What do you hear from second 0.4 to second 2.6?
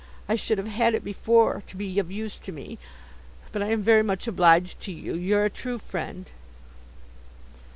have had it before to be of use to